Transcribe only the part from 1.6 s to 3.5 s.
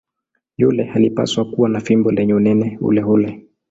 na fimbo lenye unene uleule.